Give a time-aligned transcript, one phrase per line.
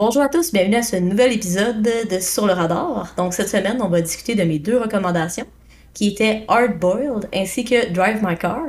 [0.00, 3.12] Bonjour à tous, bienvenue à ce nouvel épisode de Sur le radar.
[3.16, 5.46] Donc cette semaine, on va discuter de mes deux recommandations,
[5.92, 8.62] qui étaient Hard Boiled ainsi que Drive My Car.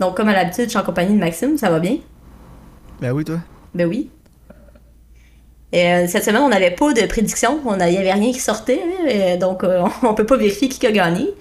[0.00, 1.98] Donc comme à l'habitude, je suis en compagnie de Maxime, ça va bien?
[3.00, 3.36] Ben oui, toi.
[3.76, 4.10] Ben oui.
[5.70, 8.82] Et, euh, cette semaine, on n'avait pas de prédiction, il n'y avait rien qui sortait,
[8.82, 11.32] hein, euh, donc euh, on peut pas vérifier qui a gagné.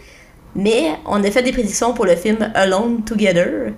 [0.53, 3.73] Mais on a fait des prédictions pour le film Alone Together,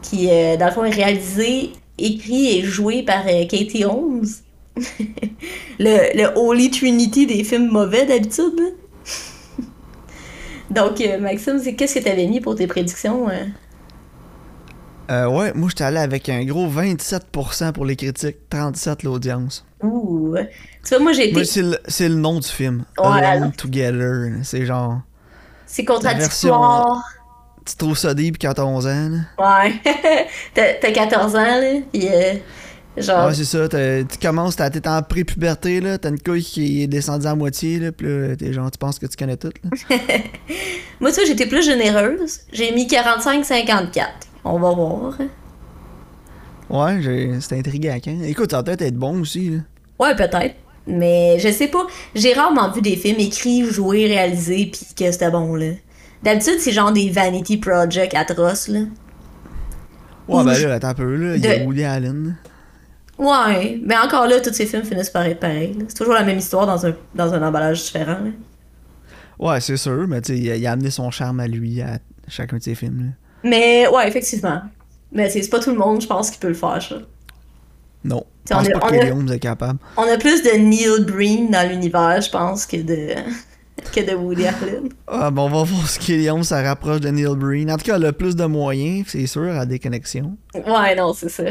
[0.00, 4.24] qui, dans le fond, est réalisé, écrit et joué par Katie Holmes.
[5.78, 8.74] Le, le Holy Trinity des films mauvais d'habitude.
[10.70, 13.28] Donc, euh, Maxime, c'est qu'est-ce que tu avais mis pour tes prédictions?
[13.28, 13.44] euh?
[15.10, 19.66] Euh, ouais, moi j'étais allé avec un gros 27% pour les critiques, 37% l'audience.
[19.82, 20.36] Ouh.
[20.84, 21.44] Tu vois, moi, j'ai été.
[21.44, 22.84] C'est le, nom du film.
[22.98, 23.52] Ouais, Alone alors.
[23.56, 24.30] Together.
[24.42, 25.00] C'est genre.
[25.66, 27.02] C'est contradictoire.
[27.66, 29.64] Tu trouves ça deep quand t'as 11 ans, là?
[29.64, 29.72] Ouais.
[30.54, 31.80] T'as t'as 14 ans, là.
[31.92, 32.34] Puis, euh,
[32.96, 33.26] genre.
[33.28, 33.68] Ouais, c'est ça.
[33.68, 35.98] Tu commences, t'es en pré-puberté, là.
[35.98, 37.92] T'as une couille qui est descendue à moitié, là.
[37.92, 39.70] Pis là, t'es genre, tu penses que tu connais tout, là.
[41.00, 42.40] Moi, tu vois, j'étais plus généreuse.
[42.52, 44.06] J'ai mis 45-54.
[44.44, 45.18] On va voir.
[46.70, 48.18] Ouais, j'ai- c'était intriguant, hein.
[48.24, 49.58] Écoute, ça va peut-être être bon aussi, là.
[49.98, 50.54] Ouais, peut-être.
[50.86, 51.86] Mais je sais pas.
[52.14, 55.72] J'ai rarement vu des films écrits, joués, réalisés, pis que c'était bon, là.
[56.22, 58.80] D'habitude, c'est genre des vanity projects atroces, là.
[60.28, 61.36] Ouais, Ou ben je- là, attends un peu, là.
[61.36, 62.36] Il y a Woody Allen.
[63.22, 65.76] Ouais, mais encore là, tous ces films finissent par être pareils.
[65.88, 68.18] C'est toujours la même histoire dans un, dans un emballage différent.
[68.24, 68.30] là.
[69.38, 72.56] Ouais, c'est sûr, mais tu il a- a amené son charme à lui à chacun
[72.58, 72.98] de ses films,
[73.44, 73.48] là.
[73.50, 74.62] Mais ouais, effectivement.
[75.12, 76.96] Mais c'est c'est pas tout le monde, je pense, qui peut le faire, ça.
[78.04, 78.24] Non.
[78.44, 79.78] T'sais, on pense est- pas on que Kelly Holmes est capable.
[79.96, 83.14] On a plus de Neil Breen dans l'univers, je pense, que de,
[83.90, 84.88] que de Woody Allen.
[85.06, 87.70] Ah, bon, on va voir ce Holmes ça rapproche de Neil Breen.
[87.70, 90.36] En tout cas, elle a plus de moyens, c'est sûr, à des connexions.
[90.54, 91.44] Ouais, non, c'est ça.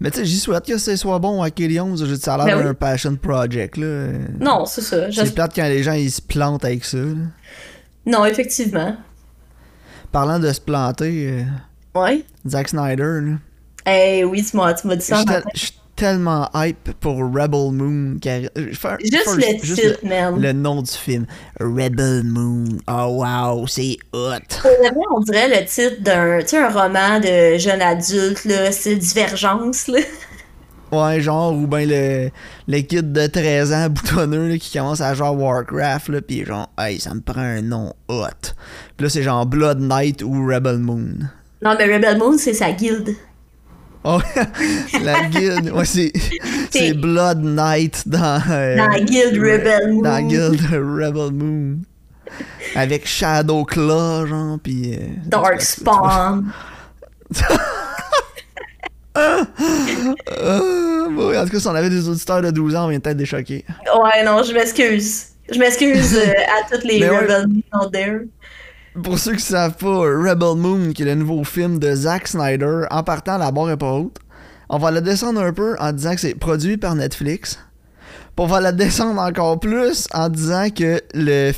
[0.00, 1.76] Mais tu sais, j'y souhaite que ce soit bon à Kelly.
[1.96, 2.64] Je Ça a l'air Ben oui.
[2.64, 4.08] d'un passion project, là.
[4.38, 5.10] Non, c'est ça.
[5.10, 6.98] C'est plate quand les gens ils se plantent avec ça.
[6.98, 7.14] là.
[8.06, 8.96] Non, effectivement.
[10.12, 12.24] Parlant de se planter, euh, Ouais.
[12.48, 13.32] Zack Snyder, là.
[13.86, 15.16] Eh oui, tu m'as dit ça.
[15.26, 18.16] Je en suis tellement hype pour Rebel Moon.
[18.20, 20.40] car- euh, faire- Juste first, le juste titre, man.
[20.40, 21.26] le nom du film.
[21.60, 22.64] Rebel Moon.
[22.88, 24.38] Oh wow, c'est hot.
[25.12, 29.88] On dirait le titre d'un tu sais, un roman de jeune adulte, là, c'est Divergence,
[29.88, 30.00] là.
[30.92, 32.30] Ouais, genre, ou ben le,
[32.66, 36.44] le kid de 13 ans boutonneux là, qui commence à jouer à Warcraft, là, pis
[36.44, 38.24] genre, hey, ça me prend un nom hot.
[38.96, 41.10] Pis là, c'est genre Blood Knight ou Rebel Moon.
[41.62, 43.14] Non, mais Rebel Moon, c'est sa guilde.
[44.02, 44.18] Oh,
[45.04, 46.12] la guilde, ouais, c'est,
[46.70, 48.40] c'est Blood Knight dans.
[48.50, 50.02] euh, Dans la guilde Rebel Moon.
[50.02, 51.78] Dans guilde Rebel Moon.
[52.74, 54.94] Avec Shadow Claw, genre, pis.
[54.98, 56.50] euh, Dark Spawn.
[59.12, 59.40] Ah,
[61.08, 63.26] en tout cas, si on avait des auditeurs de 12 ans, on vient peut-être des
[63.26, 63.64] choqués.
[64.02, 65.26] Ouais, non, je m'excuse.
[65.52, 67.18] Je m'excuse euh, à toutes les Mais ouais.
[67.18, 68.20] Rebel Moon out there.
[69.02, 72.82] Pour ceux qui savent pas, Rebel Moon, qui est le nouveau film de Zack Snyder,
[72.90, 74.16] en partant, la barre est pas haute.
[74.68, 77.58] On va la descendre un peu en disant que c'est produit par Netflix.
[78.36, 81.52] Puis on va la descendre encore plus en disant que le,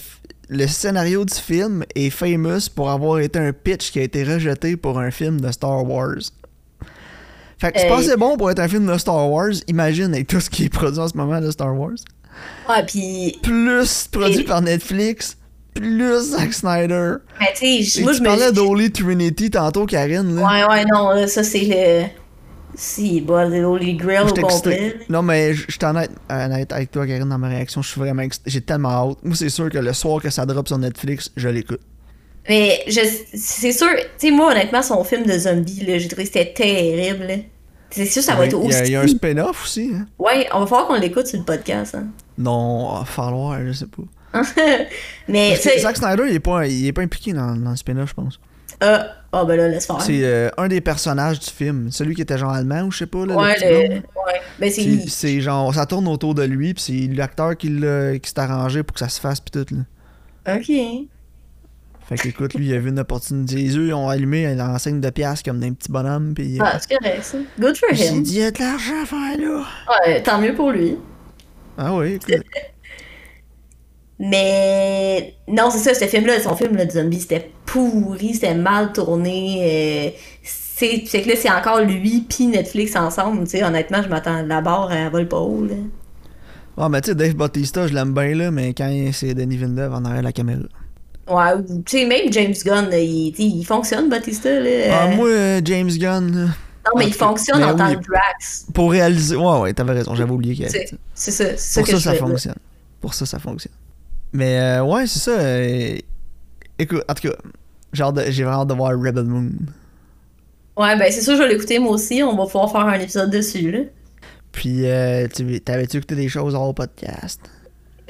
[0.48, 4.76] le scénario du film est famous pour avoir été un pitch qui a été rejeté
[4.76, 6.16] pour un film de Star Wars.
[7.58, 8.06] Fait que c'est pas Hey.
[8.08, 9.52] assez bon pour être un film de Star Wars.
[9.68, 11.92] Imagine avec tout ce qui est produit en ce moment de Star Wars.
[12.68, 13.38] Ouais, pis.
[13.42, 15.36] Plus produit Et- par Netflix,
[15.74, 17.14] plus Zack Snyder.
[17.40, 18.26] Mais tu sais, moi, tu je me.
[18.28, 20.36] parlais d'Holy Trinity tantôt, Karine.
[20.36, 20.42] Là.
[20.42, 22.04] Ouais, ouais, non, là, ça, c'est le.
[22.74, 24.96] Si, bah, le Holy Grail au complet.
[25.10, 27.82] Non, mais je suis honnête, honnête avec toi, Karine, dans ma réaction.
[27.82, 28.22] Je suis vraiment.
[28.46, 29.18] J'ai tellement hâte.
[29.22, 31.80] Moi, c'est sûr que le soir que ça drop sur Netflix, je l'écoute.
[32.48, 33.00] Mais je,
[33.36, 37.26] c'est sûr, tu sais, moi, honnêtement, son film de zombie, j'ai trouvé que c'était terrible.
[37.26, 37.34] là.
[37.90, 38.78] C'est sûr, ça va être Il aussi.
[38.86, 39.90] il y a un spin-off aussi.
[39.94, 40.06] Hein?
[40.18, 41.94] Ouais, on va falloir qu'on l'écoute sur le podcast.
[41.94, 42.06] Hein.
[42.38, 44.02] Non, va falloir, je sais pas.
[45.28, 45.78] Mais, Parce tu que sais.
[45.80, 48.40] Zack Snyder, il est pas, il est pas impliqué dans, dans le spin-off, je pense.
[48.80, 50.00] Ah, ah, ben là, laisse faire.
[50.00, 51.90] C'est euh, un des personnages du film.
[51.92, 53.24] Celui qui était genre allemand ou je sais pas.
[53.26, 53.94] Là, Ouais, le.
[53.96, 54.02] Ouais.
[54.58, 55.08] Ben, c'est.
[55.08, 58.82] C'est genre, ça tourne autour de lui, puis c'est l'acteur qui, l'a- qui s'est arrangé
[58.82, 59.74] pour que ça se fasse, puis tout.
[59.74, 60.56] Là.
[60.56, 60.72] Ok.
[62.08, 63.54] Fait qu'écoute, lui, il a vu une opportunité.
[63.54, 66.96] Les yeux, ils ont allumé l'enseigne de pièces comme d'un petit bonhomme, puis Ah, c'est
[66.98, 67.38] correct, ça.
[67.60, 68.22] Good for il him.
[68.24, 69.64] dit, il y a de l'argent à faire là.
[70.06, 70.96] Ouais, tant mieux pour lui.
[71.78, 72.42] Ah oui, écoute.
[74.24, 78.92] Mais non, c'est ça, ce film-là, son film là, de zombie, c'était pourri, c'était mal
[78.92, 80.12] tourné.
[80.14, 83.44] euh, c'est que là, c'est encore lui puis Netflix ensemble.
[83.44, 84.42] Tu sais, honnêtement, je m'attends.
[84.42, 85.64] La barre, elle vole pas haut.
[85.64, 85.74] Là.
[86.76, 89.92] Ah, mais tu sais, Dave Bautista, je l'aime bien, là, mais quand c'est Denis Villeneuve
[89.92, 90.62] en arrière de la caméra.
[91.28, 94.50] Ouais, ou, tu sais, même James Gunn, il, il fonctionne, Batista.
[94.58, 96.44] Là, Ah, euh, moi, euh, James Gunn, là,
[96.86, 98.66] Non, mais il fonctionne mais en tant que Drax.
[98.74, 99.36] Pour réaliser.
[99.36, 101.44] Ouais, ouais, t'avais raison, j'avais oublié qu'il y avait C'est ça.
[101.56, 101.80] c'est ça.
[101.80, 102.56] Pour que ça, je ça fonctionne.
[103.00, 103.72] Pour ça, ça fonctionne.
[104.32, 105.30] Mais euh, ouais, c'est ça.
[105.32, 105.96] euh,
[106.78, 107.34] Écoute, en tout cas,
[107.92, 109.50] j'ai vraiment hâte de voir Rebel Moon.
[110.76, 112.22] Ouais, ben c'est sûr, je vais l'écouter moi aussi.
[112.22, 113.80] On va pouvoir faire un épisode dessus, là.
[114.52, 117.40] Puis, euh, tu- t'avais-tu écouté des choses hors podcast?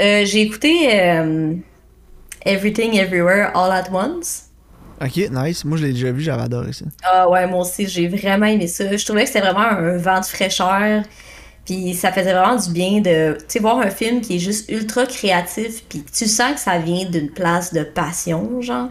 [0.01, 1.55] Euh, j'ai écouté euh,
[2.45, 4.45] Everything Everywhere All at Once.
[5.01, 5.65] Ok, nice.
[5.65, 6.85] Moi, je l'ai déjà vu, j'avais adoré ça.
[7.03, 8.97] Ah ouais, moi aussi, j'ai vraiment aimé ça.
[8.97, 11.03] Je trouvais que c'était vraiment un vent de fraîcheur.
[11.64, 15.85] Puis ça faisait vraiment du bien de voir un film qui est juste ultra créatif.
[15.88, 18.88] Puis tu sens que ça vient d'une place de passion, genre.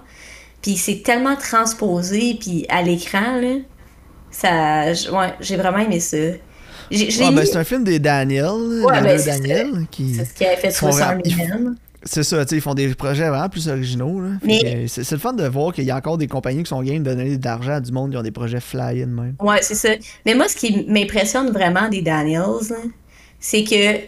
[0.61, 2.37] Puis c'est tellement transposé.
[2.39, 3.55] Puis à l'écran, là,
[4.29, 4.85] ça.
[5.11, 6.17] Ouais, j'ai vraiment aimé ça.
[6.89, 8.45] J'ai- Ouais, ben, c'est un film des Daniel,
[8.85, 10.13] Ouais, des ben, Daniel, qui...
[10.15, 11.75] C'est ce qui avait fait font 60 rap- ils font- millions.
[12.03, 14.21] C'est ça, ils font des projets vraiment plus originaux.
[14.43, 16.81] Mais- C'est c'est le fun de voir qu'il y a encore des compagnies qui sont
[16.81, 19.35] game de donner de l'argent à du monde qui ont des projets fly-in même.
[19.39, 19.89] Ouais, c'est ça.
[20.25, 22.43] Mais moi, ce qui m'impressionne vraiment des Daniels,
[23.39, 23.99] c'est que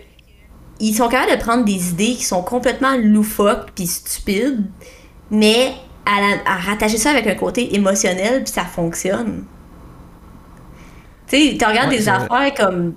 [0.80, 4.64] ils sont capables de prendre des idées qui sont complètement loufoques puis stupides,
[5.30, 5.74] mais
[6.06, 9.46] à, la- à rattacher ça avec un côté émotionnel puis ça fonctionne.
[11.28, 12.94] Tu sais, tu regardes Ouais, des affaires comme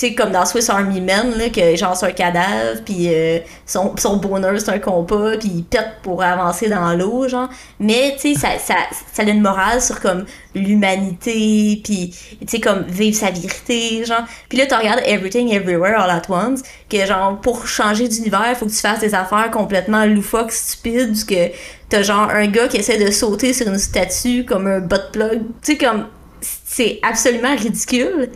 [0.00, 3.94] sais, comme dans Swiss Army Men, là, que genre c'est un cadavre, puis euh, son,
[3.98, 7.50] son bonheur c'est un compas, puis il pète pour avancer dans l'eau, genre.
[7.78, 8.74] Mais, tu sais, ça, ça,
[9.12, 10.24] ça a une morale sur comme
[10.54, 14.24] l'humanité, puis, tu sais, comme vivre sa vérité, genre.
[14.48, 18.66] Puis là, tu regardes Everything Everywhere All at Once, que genre, pour changer d'univers, faut
[18.66, 21.50] que tu fasses des affaires complètement loufoques, stupides, que
[21.90, 25.42] t'as genre un gars qui essaie de sauter sur une statue comme un butt plug.
[25.62, 26.06] Tu sais, comme,
[26.40, 28.30] c'est absolument ridicule.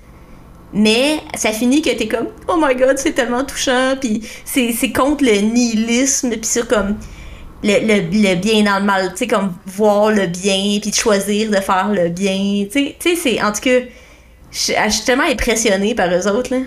[0.75, 4.91] Mais ça finit que t'es comme oh my god c'est tellement touchant puis c'est c'est
[4.93, 6.97] contre le nihilisme puis sur comme
[7.63, 10.95] le, le, le bien dans le mal tu sais comme voir le bien puis de
[10.95, 13.81] choisir de faire le bien tu sais c'est en tout cas
[14.51, 16.61] je je suis tellement impressionnée par eux autres là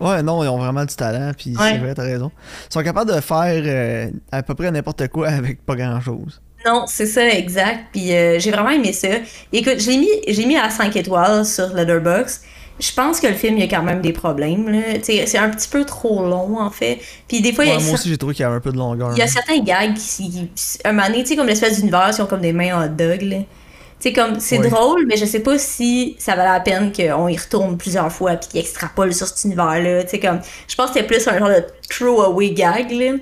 [0.00, 1.72] Ouais, non, ils ont vraiment du talent, puis Ouais.
[1.72, 2.30] c'est vrai, t'as raison.
[2.70, 6.40] Ils sont capables de faire euh, à peu près n'importe quoi avec pas grand-chose.
[6.64, 9.08] non c'est ça exact puis euh, j'ai vraiment aimé ça
[9.52, 12.42] écoute j'ai mis j'ai mis à 5 étoiles sur Letterboxd
[12.80, 15.68] je pense que le film il y a quand même des problèmes c'est un petit
[15.68, 18.16] peu trop long en fait puis des fois il y Ouais, a moi aussi, j'ai
[18.16, 19.12] trouvé qu'il y avait un peu de longueur.
[19.12, 20.48] Il y a certains gags qui,
[20.84, 23.22] un moment donné, tu sais, comme l'espèce d'univers, ils ont comme des mains hot dog,
[23.22, 23.36] là.
[24.14, 27.76] Comme, c'est drôle, mais je sais pas si ça valait la peine qu'on y retourne
[27.76, 30.04] plusieurs fois puis qu'ils extrapolent sur cet univers-là.
[30.22, 33.14] Comme, je pense que c'était plus un genre de throwaway gag, là.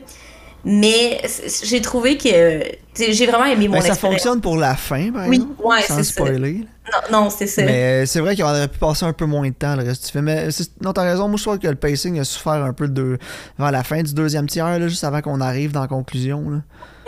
[0.69, 1.21] Mais
[1.63, 2.61] j'ai trouvé que,
[2.99, 4.21] j'ai vraiment aimé mon Ben, ça expérience.
[4.21, 5.63] fonctionne pour la fin, par Oui, exemple.
[5.65, 6.13] ouais, sans c'est ça.
[6.13, 6.67] spoiler.
[7.13, 7.63] Non, non, c'est ça.
[7.63, 10.07] Mais euh, c'est vrai qu'on aurait pu passer un peu moins de temps le reste
[10.07, 10.25] du film.
[10.25, 12.89] Mais c'est- non, t'as raison, moi je trouve que le pacing a souffert un peu
[12.89, 13.17] de
[13.59, 16.49] vers la fin du deuxième tiers, là, juste avant qu'on arrive dans la conclusion.
[16.51, 16.59] Là.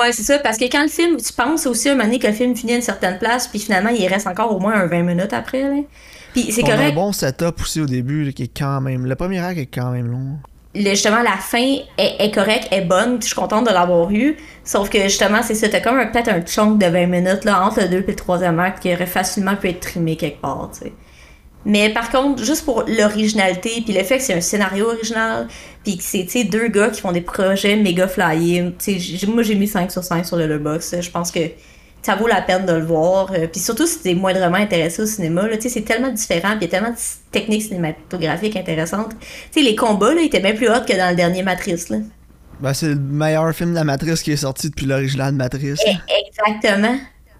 [0.00, 2.28] Ouais, c'est ça, parce que quand le film, tu penses aussi un moment donné que
[2.28, 4.86] le film finit à une certaine place, puis finalement, il reste encore au moins un
[4.86, 5.80] 20 minutes après, là.
[6.32, 6.94] Puis c'est a un correct.
[6.94, 9.06] bon setup aussi au début, là, qui est quand même.
[9.06, 10.38] Le premier acte est quand même long.
[10.74, 14.36] Justement la fin est, correcte, est bonne, je suis contente de l'avoir eu.
[14.64, 17.80] Sauf que justement, c'est ça, t'as comme peut-être un chunk de 20 minutes là, entre
[17.80, 20.86] le 2 et le troisième acte qui aurait facilement pu être trimé quelque part, tu
[20.86, 20.92] sais.
[21.64, 25.48] Mais par contre, juste pour l'originalité, puis le fait que c'est un scénario original,
[25.84, 28.72] puis que c'est deux gars qui font des projets méga flyés.
[29.26, 31.02] Moi, j'ai mis 5 sur 5 sur le Letterboxd.
[31.02, 31.40] Je pense que
[32.08, 33.30] ça vaut la peine de le voir.
[33.32, 36.62] Euh, Puis surtout si t'es moindrement intéressé au cinéma, là, c'est tellement différent, puis il
[36.62, 36.96] y a tellement de
[37.30, 39.12] techniques cinématographiques intéressantes.
[39.50, 41.98] Sais, les combats, là, étaient bien plus hauts que dans le dernier Matrice, là.
[42.60, 45.78] Ben, c'est le meilleur film de la Matrice qui est sorti depuis l'original de Matrice.
[45.84, 45.92] là.
[46.26, 46.96] Exactement.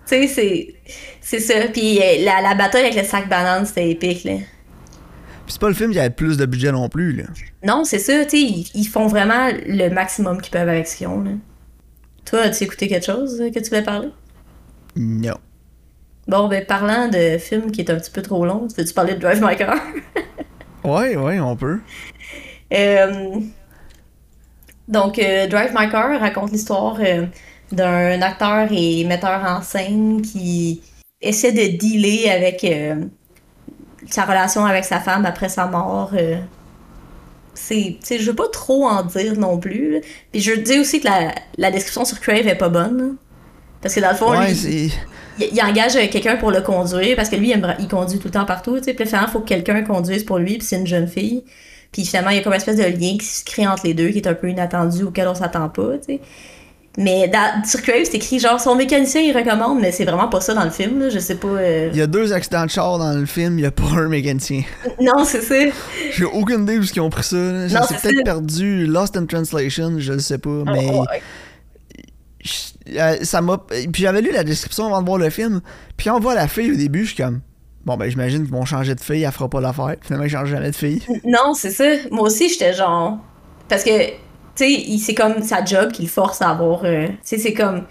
[0.07, 0.75] Tu sais, c'est,
[1.23, 1.55] c'est ça.
[1.73, 4.35] Puis euh, la, la bataille avec le sac banane, c'était épique, là.
[4.35, 7.13] Puis c'est pas le film qui avait plus de budget non plus.
[7.15, 7.25] Là.
[7.65, 10.97] Non, c'est ça, tu sais, ils, ils font vraiment le maximum qu'ils peuvent avec ce
[10.97, 11.31] qu'ils ont, là.
[12.27, 14.09] Toi, as-tu écouté quelque chose euh, que tu voulais parler?
[14.99, 15.37] Non.
[16.27, 19.21] Bon, ben, parlant de film qui est un petit peu trop long, veux-tu parler de
[19.21, 19.79] Drive My Car?
[20.85, 21.81] Ouais, ouais, on peut.
[22.73, 23.41] Euh,
[24.87, 27.27] donc, euh, Drive My Car raconte l'histoire euh,
[27.73, 30.83] d'un acteur et metteur en scène qui
[31.21, 32.65] essaie de dealer avec
[34.09, 36.13] sa relation avec sa femme après sa mort.
[37.55, 40.01] c'est, je veux pas trop en dire non plus.
[40.33, 43.17] Puis je dis aussi que la, la description sur Crave est pas bonne.
[43.83, 44.93] Parce que dans le fond, Ouais, lui,
[45.39, 48.33] il, il engage quelqu'un pour le conduire parce que lui, il, il conduit tout le
[48.33, 48.79] temps partout.
[48.79, 48.95] tu sais.
[48.95, 51.45] Puis finalement, il faut que quelqu'un conduise pour lui, puis c'est une jeune fille.
[51.93, 53.95] Puis finalement, il y a comme une espèce de lien qui se crée entre les
[53.95, 55.93] deux qui est un peu inattendu, auquel on s'attend pas.
[55.99, 56.21] tu sais.
[57.01, 60.41] Mais dans, sur Crave, c'est écrit genre son mécanicien, il recommande, mais c'est vraiment pas
[60.41, 60.99] ça dans le film.
[60.99, 61.09] Là.
[61.11, 61.47] Je sais pas.
[61.47, 63.85] euh, Il y a deux accidents de char dans le film, il y a pas
[63.97, 64.63] un mécanicien.
[65.01, 65.55] Non, c'est ça.
[66.11, 67.37] J'ai aucune idée où ils ont pris ça.
[67.37, 67.69] Là.
[67.69, 70.89] Non, c'est peut-être perdu Lost in Translation, je le sais pas, mais.
[70.93, 71.21] Oh, ouais.
[71.21, 71.48] je-
[72.97, 73.59] euh, ça m'a.
[73.69, 75.61] Puis j'avais lu la description avant de voir le film.
[75.97, 77.41] Puis quand on voit la fille au début, je suis comme.
[77.85, 79.95] bon, ben, j'imagine qu'ils vont changer de fille, elle fera pas l'affaire.
[80.03, 81.03] Finalement, ils changent jamais de fille.
[81.25, 81.85] Non, c'est ça.
[82.11, 83.19] Moi aussi, j'étais genre.
[83.69, 84.15] Parce que, tu
[84.57, 86.85] sais, c'est comme sa job qui le force à avoir.
[86.85, 87.85] euh, Tu sais, c'est comme.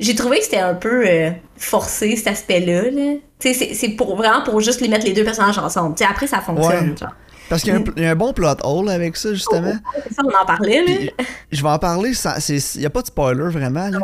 [0.00, 2.90] J'ai trouvé que c'était un peu euh, forcé, cet aspect-là.
[2.90, 3.14] Là.
[3.38, 5.94] Tu sais, c'est- c'est pour, vraiment pour juste les mettre les deux personnages ensemble.
[5.94, 6.90] Tu sais, après, ça fonctionne.
[6.90, 6.96] Ouais.
[6.96, 7.12] Genre.
[7.48, 9.74] Parce qu'il y, a un- il y a un bon plot hole avec ça, justement.
[10.08, 10.84] C'est ça, on en parlait, là.
[10.96, 11.10] Puis,
[11.52, 13.88] je vais en parler, il y a pas de spoiler vraiment.
[13.90, 13.98] là.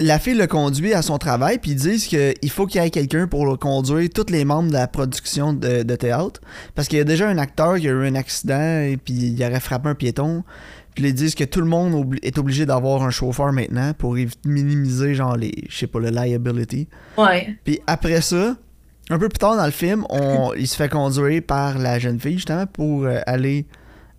[0.00, 2.90] la fille le conduit à son travail, puis ils disent qu'il faut qu'il y ait
[2.90, 6.40] quelqu'un pour le conduire, tous les membres de la production de, de théâtre.
[6.74, 9.44] Parce qu'il y a déjà un acteur qui a eu un accident et puis il
[9.44, 10.42] aurait frappé un piéton.
[10.96, 14.16] Puis ils disent que tout le monde obli- est obligé d'avoir un chauffeur maintenant pour
[14.44, 16.88] minimiser, genre, les, je sais pas, le liability.
[17.16, 17.56] Ouais.
[17.64, 18.56] Puis après ça,
[19.10, 22.18] un peu plus tard dans le film, on, il se fait conduire par la jeune
[22.20, 23.66] fille justement pour euh, aller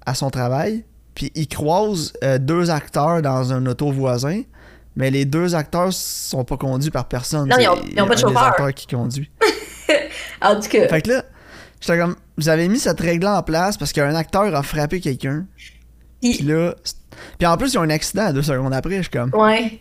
[0.06, 0.86] à son travail.
[1.16, 4.42] Puis il croise euh, deux acteurs dans un auto voisin.
[4.98, 7.50] Mais les deux acteurs sont pas conduits par personne.
[7.50, 8.44] Non, ils ont- ils ont pas de chauffeur.
[8.44, 9.30] acteurs qui conduit.
[10.42, 11.24] En tout cas, Fait que là,
[11.80, 15.46] j'étais comme, vous avez mis cette règle-là en place parce qu'un acteur a frappé quelqu'un.
[16.22, 16.74] Puis là,
[17.38, 18.98] puis en plus, il y a un accident deux secondes après.
[18.98, 19.32] Je suis comme.
[19.34, 19.80] ouais.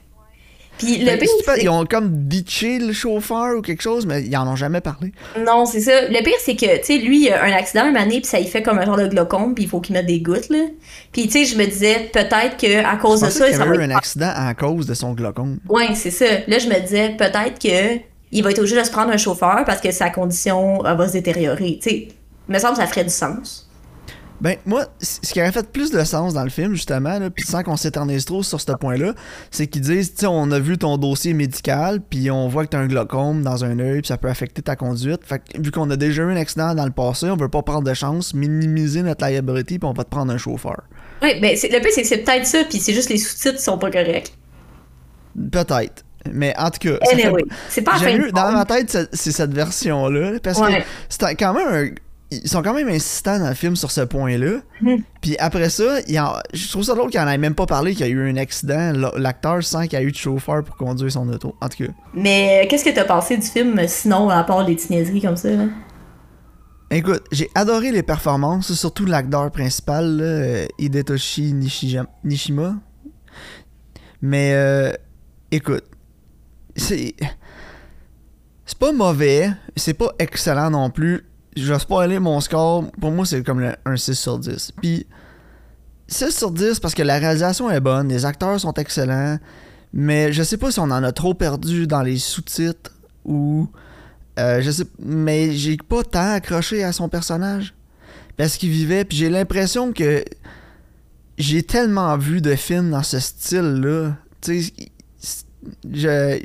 [0.79, 4.23] Puis le que pire, pas- ils ont comme ditché le chauffeur ou quelque chose, mais
[4.23, 5.13] ils en ont jamais parlé.
[5.39, 6.09] Non, c'est ça.
[6.09, 8.41] Le pire, c'est que, tu sais, lui, il a un accident une année, puis ça
[8.41, 10.65] y fait comme un genre de glaucome, puis il faut qu'il mette des gouttes, là.
[11.13, 13.77] Puis, tu sais, je me disais, peut-être que à cause Je de ça, ça avait
[13.79, 15.59] va eu un accident à cause de son glaucome.
[15.69, 16.27] Ouais, c'est ça.
[16.49, 18.01] Là, je me disais, peut-être que
[18.33, 21.07] il va être obligé de se prendre un chauffeur parce que sa condition elle va
[21.07, 21.79] se détériorer.
[21.81, 22.09] Tu sais,
[22.49, 23.71] il me semble que ça ferait du sens.
[24.41, 27.63] Ben, moi, ce qui aurait fait plus de sens dans le film, justement, puis sans
[27.63, 29.15] qu'on s'éternise trop sur ce point-là,
[29.51, 32.71] c'est qu'ils disent, tu sais, on a vu ton dossier médical, puis on voit que
[32.71, 35.21] t'as un glaucome dans un œil, puis ça peut affecter ta conduite.
[35.25, 37.63] Fait que, vu qu'on a déjà eu un accident dans le passé, on veut pas
[37.63, 40.83] prendre de chance, minimiser notre liability, puis on va te prendre un chauffeur.
[41.23, 43.63] Ouais, ben, le pire, c'est que c'est peut-être ça, puis c'est juste les sous-titres qui
[43.63, 44.35] sont pas corrects.
[45.51, 46.05] Peut-être.
[46.33, 50.39] Mais en tout cas, Anyway, c'est pas mieux, dans ma tête, c'est cette version-là.
[50.43, 50.67] Parce que
[51.09, 51.95] c'est quand même un-
[52.43, 54.61] Ils sont quand même insistants dans le film sur ce point-là.
[54.81, 55.03] Mhm.
[55.21, 57.93] Puis après ça, il en- je trouve ça drôle qu'il en ait même pas parlé
[57.95, 60.77] qu'il y a eu un accident, l'acteur, sans qu'il y ait eu de chauffeur pour
[60.77, 61.55] conduire son auto.
[61.61, 61.93] En tout cas.
[62.15, 65.51] Mais euh, qu'est-ce que t'as pensé du film, sinon, à part des niaiseries comme ça,
[65.51, 65.65] là?
[66.91, 71.53] Écoute, j'ai adoré les performances, surtout l'acteur principal, là, euh, Hidetoshi
[72.23, 72.75] Nishima.
[74.23, 74.93] Mais euh,
[75.51, 75.85] écoute,
[76.77, 77.15] c'est
[78.67, 81.27] c'est pas mauvais, c'est pas excellent non plus.
[81.57, 84.73] Je vais spoiler mon score, pour moi c'est comme un 6 sur 10.
[84.83, 85.07] Puis
[86.09, 89.39] 6 sur 10 parce que la réalisation est bonne, les acteurs sont excellents,
[89.93, 92.93] mais je sais pas si on en a trop perdu dans les sous-titres
[93.25, 93.69] ou
[94.39, 97.73] euh, je sais, mais j'ai pas tant accroché à son personnage
[98.37, 99.05] parce qu'il vivait.
[99.05, 100.25] Puis j'ai l'impression que
[101.39, 104.17] j'ai tellement vu de films dans ce style-là.
[104.41, 104.73] Tu sais,
[105.93, 106.41] je,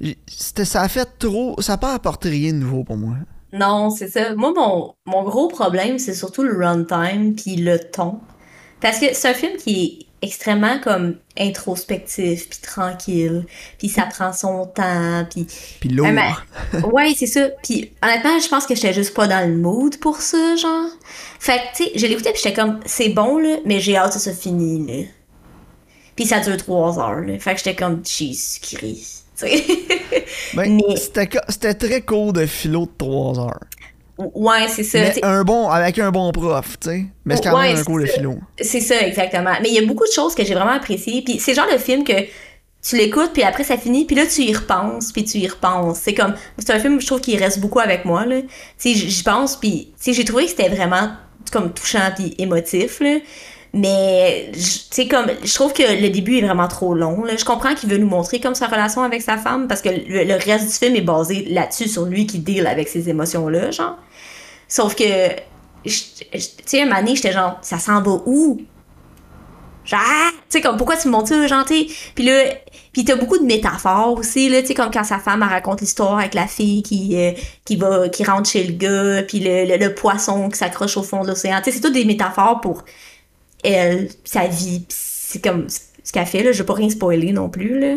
[0.00, 3.14] je- ça a fait trop, ça a pas apporté rien de nouveau pour moi.
[3.52, 4.34] Non, c'est ça.
[4.34, 8.20] Moi, mon, mon gros problème, c'est surtout le runtime puis le ton.
[8.80, 13.46] Parce que c'est un film qui est extrêmement comme introspectif puis tranquille,
[13.78, 15.46] puis ça prend son temps, puis
[15.80, 16.08] Puis lourd.
[16.16, 17.48] Ah, ouais, c'est ça.
[17.62, 20.90] Puis honnêtement, je pense que j'étais juste pas dans le mood pour ça, genre.
[21.38, 24.14] Fait que tu sais, je l'écoutais puis j'étais comme c'est bon là, mais j'ai hâte
[24.14, 25.08] que ça finisse là.
[26.16, 27.38] Puis ça dure trois heures là.
[27.38, 29.17] Fait que j'étais comme Jesus Christ.
[30.54, 33.60] Ben, mais- c'était, très court de philo de 3 heures.
[34.18, 34.98] ouais, c'est ça.
[34.98, 37.04] Mais un bon, avec un bon prof, tu sais.
[37.24, 38.36] Mais c'est quand Ouais, même un cours de philo.
[38.60, 39.52] C'est ça, exactement.
[39.62, 41.22] Mais il y a beaucoup de choses que j'ai vraiment appréciées.
[41.22, 42.12] Puis c'est le genre de film que
[42.82, 45.98] tu l'écoutes, puis après ça finit, puis là tu y repenses, puis tu y repenses.
[46.02, 48.40] C'est comme, c'est un film, je trouve, qui reste beaucoup avec moi, là.
[48.42, 51.10] Tu sais, j- j'y pense, puis tu sais, j'ai trouvé que c'était vraiment
[51.52, 53.18] comme touchant puis émotif, là.
[53.74, 57.36] Mais, tu sais, comme, je trouve que le début est vraiment trop long, là.
[57.36, 60.34] Je comprends qu'il veut nous montrer comme sa relation avec sa femme, parce que le,
[60.42, 63.98] reste du film est basé là-dessus, sur lui qui deal avec ces émotions-là, genre.
[64.68, 65.30] Sauf que,
[65.84, 65.90] tu
[66.64, 68.58] sais, un moment donné, j'étais genre, ça s'en va où?
[69.84, 70.30] Genre, ah!
[70.32, 71.64] tu sais, comme, pourquoi tu me montres ça, genre?
[71.66, 72.44] Puis là,
[72.92, 76.18] puis t'as beaucoup de métaphores aussi, là, tu sais, comme quand sa femme, raconte l'histoire
[76.18, 77.32] avec la fille qui, euh,
[77.66, 81.02] qui va, qui rentre chez le gars, puis le, le, le poisson qui s'accroche au
[81.02, 81.58] fond de l'océan.
[81.58, 82.84] Tu sais, c'est toutes des métaphores pour
[83.64, 87.48] elle, sa vie, c'est comme ce qu'elle fait, là, je veux pas rien spoiler non
[87.48, 87.96] plus, là.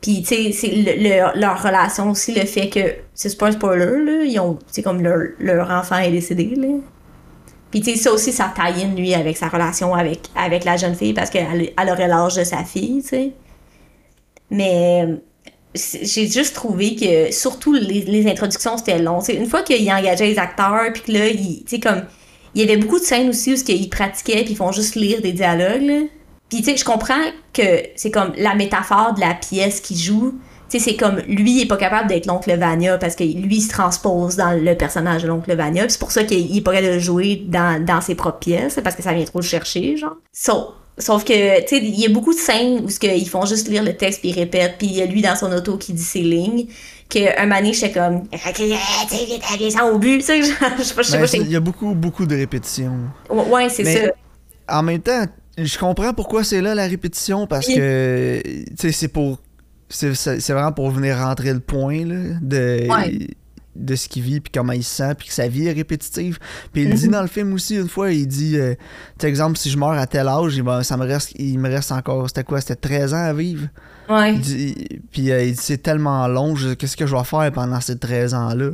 [0.00, 2.80] Puis, tu sais, c'est le- le- leur relation aussi, le fait que,
[3.14, 6.68] c'est pas un spoiler, là, ils ont, c'est comme leur, leur enfant est décédé, là.
[7.70, 10.76] Puis, tu sais, ça aussi, ça taille in, lui, avec sa relation avec, avec la
[10.76, 13.32] jeune fille, parce qu'elle elle aurait l'âge de sa fille, tu sais.
[14.50, 15.06] Mais
[15.74, 19.18] j'ai juste trouvé que, surtout les, les introductions, c'était long.
[19.20, 22.02] Tu sais, une fois qu'il engageait les acteurs, puis que là, il, tu sais, comme,
[22.54, 25.20] il y avait beaucoup de scènes aussi où qu'ils pratiquaient, puis ils font juste lire
[25.20, 26.08] des dialogues.
[26.48, 27.14] Puis, tu sais, je comprends
[27.52, 27.62] que
[27.96, 30.34] c'est comme la métaphore de la pièce qui joue,
[30.68, 33.56] tu sais, c'est comme lui, il est pas capable d'être l'oncle Vania parce que lui,
[33.56, 35.88] il se transpose dans le personnage de l'oncle Vania.
[35.88, 38.96] C'est pour ça qu'il est pas capable de jouer dans, dans ses propres pièces parce
[38.96, 40.16] que ça vient trop le chercher, genre.
[40.32, 40.68] Sauf,
[40.98, 43.82] sauf que, tu sais, il y a beaucoup de scènes où ils font juste lire
[43.82, 46.02] le texte puis ils répètent, puis il y a lui dans son auto qui dit
[46.02, 46.66] ses lignes.
[47.14, 48.62] Que un mané, j'étais comme, ok,
[49.92, 50.42] au but, je
[50.82, 51.36] sais pas, je sais Ben, pas.
[51.36, 52.96] Il y a beaucoup, beaucoup de répétitions.
[53.30, 54.10] Ouais, c'est ça.
[54.68, 57.76] En même temps, je comprends pourquoi c'est là la répétition parce Oui.
[57.76, 59.38] que tu sais c'est pour
[59.88, 63.28] c'est vraiment pour venir rentrer le point là, de Ouais.
[63.76, 66.38] de ce qu'il vit puis comment il se sent puis que sa vie est répétitive.
[66.72, 66.94] Puis il Mhm.
[66.94, 68.74] dit dans le film aussi une fois il dit euh,
[69.18, 71.68] tu exemple si je meurs à tel âge, il, va- ça me reste il me
[71.68, 73.68] reste encore c'était quoi c'était 13 ans à vivre?
[74.08, 74.38] Ouais.
[75.12, 77.98] Puis euh, il dit c'est tellement long, je- qu'est-ce que je vais faire pendant ces
[77.98, 78.70] 13 ans-là?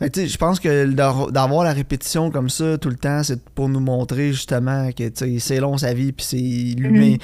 [0.00, 0.84] Je pense que
[1.30, 5.12] d'avoir la répétition comme ça tout le temps, c'est pour nous montrer justement que tu
[5.14, 6.80] sais, c'est long sa vie, puis c'est
[7.12, 7.18] Mhm.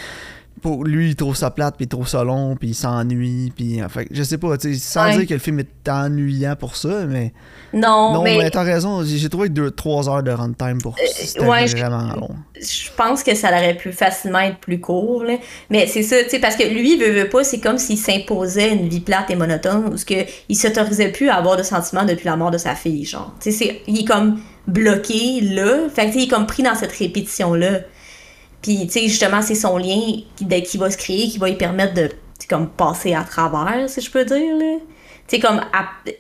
[0.63, 3.83] Pour lui, il trouve ça plate, puis il trouve ça long, puis il s'ennuie, puis
[3.83, 5.19] euh, fait que, je sais pas, tu sais, sans Ouais.
[5.19, 7.33] dire que le film est ennuyant pour ça, mais
[7.73, 11.45] Non, non, mais mais t'as raison, j'ai trouvé 2-3 heures de runtime pour ça, c'était
[11.47, 12.31] ouais, je- vraiment long.
[12.59, 15.35] je pense que ça aurait pu facilement être plus court, là.
[15.71, 18.73] Mais c'est ça, tu sais, parce que lui, veut, veut pas, c'est comme s'il s'imposait
[18.73, 22.05] une vie plate et monotone, où ce que il s'autorisait plus à avoir de sentiments
[22.05, 23.35] depuis la mort de sa fille, genre.
[23.41, 26.75] Tu sais, c'est- il est comme bloqué là, fait que il est comme pris dans
[26.75, 27.81] cette répétition-là.
[28.65, 30.01] Puis, tu sais, justement, c'est son lien
[30.37, 32.11] qui, de- qui va se créer, qui va lui permettre de,
[32.51, 34.79] comme, passer à travers, si je peux dire, là.
[35.29, 35.63] Tu sais, comme,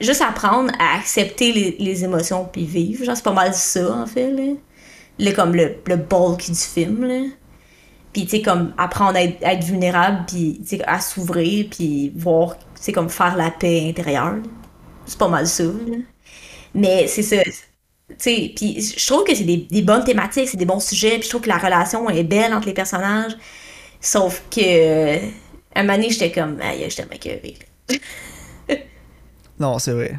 [0.02, 4.30] juste apprendre à accepter les, émotions puis vivre, genre, c'est pas mal ça, en fait,
[4.32, 4.54] là
[5.20, 7.24] le, comme le, le bulk du film, là.
[8.12, 12.58] Puis, tu sais, comme apprendre à être, vulnérable, puis, tu sais, à s'ouvrir, puis voir,
[12.58, 14.36] tu sais, comme faire la paix intérieure.
[14.36, 14.42] là.
[15.06, 15.96] C'est pas mal ça, là.
[16.74, 17.36] Mais c'est ça.
[18.18, 21.28] Puis je trouve que c'est des, des bonnes thématiques, c'est des bons sujets, puis je
[21.30, 23.32] trouve que la relation est belle entre les personnages.
[24.00, 25.18] Sauf que, euh,
[25.74, 27.56] un moment donné, j'étais comme, aïe, j'étais maquillée.
[29.58, 30.14] Non, c'est vrai.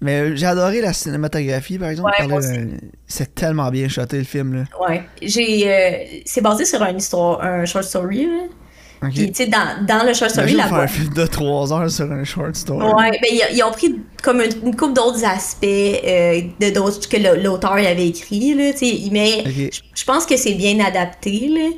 [0.00, 2.10] Mais j'ai adoré la cinématographie, par exemple.
[2.20, 2.68] Ouais,
[3.06, 4.64] C'est tellement bien shoté, le film, là.
[4.80, 5.02] Ouais.
[5.22, 5.70] J'ai.
[5.72, 8.42] euh, c'est basé sur une histoire, un short story, là.
[9.00, 10.80] Puis, tu sais, dans, dans le short story, voix.
[10.82, 12.84] un film de 3 heures sur un short story.
[12.84, 17.16] Ouais, ben ils, ont pris comme une, une couple d'autres aspects euh, de d'autres que
[17.42, 19.44] l'auteur avait écrit là, tu sais, mais
[19.94, 21.68] je pense que c'est bien adapté là.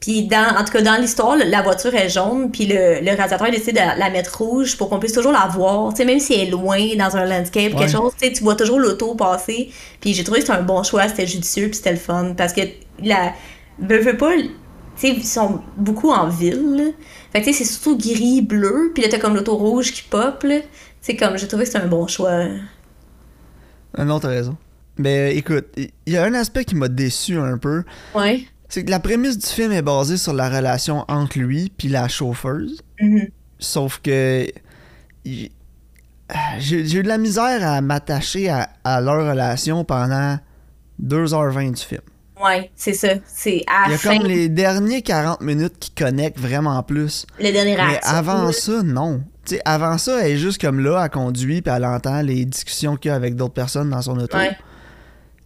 [0.00, 3.50] Puis dans en tout cas dans l'histoire, la voiture est jaune, puis le, le réalisateur
[3.50, 6.34] décide de la mettre rouge pour qu'on puisse toujours la voir, tu sais même si
[6.34, 7.86] elle est loin dans un landscape ou Ouais.
[7.86, 9.70] quelque chose, tu sais tu vois toujours l'auto passer.
[10.00, 12.52] Puis j'ai trouvé que c'était un bon choix, c'était judicieux, puis c'était le fun parce
[12.52, 12.60] que
[13.02, 13.32] la
[13.78, 14.32] veux, veux pas
[15.02, 16.76] ils sont beaucoup en ville.
[16.76, 16.84] là.
[17.32, 20.02] Fait que tu sais, c'est surtout gris, bleu, puis là t'as comme l'auto rouge qui
[20.02, 20.60] pop, là.
[21.00, 22.46] C'est comme, j'ai trouvé que c'était un bon choix.
[23.96, 24.56] Un autre raison.
[24.98, 27.84] Mais écoute, il y a un aspect qui m'a déçu un peu.
[28.14, 28.44] Ouais.
[28.68, 32.08] C'est que la prémisse du film est basée sur la relation entre lui puis la
[32.08, 32.82] chauffeuse.
[33.00, 33.28] Mhm.
[33.58, 34.46] Sauf que.
[35.24, 40.38] j'ai eu de la misère à m'attacher à, à leur relation pendant
[41.02, 42.00] 2h20 du film.
[42.42, 43.08] Ouais, c'est ça.
[43.26, 47.26] C'est à Il y a fin, comme les derniers 40 minutes qui connectent vraiment plus.
[47.38, 49.22] le dernier Mais avant ça, non.
[49.46, 52.44] Tu sais, avant ça, elle est juste comme là, elle conduit, puis elle entend les
[52.44, 54.36] discussions qu'il y a avec d'autres personnes dans son auto.
[54.36, 54.56] Ouais.